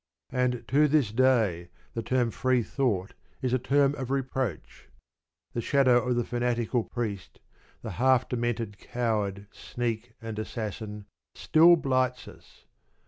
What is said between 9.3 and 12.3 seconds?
sneak, and assassin, still blights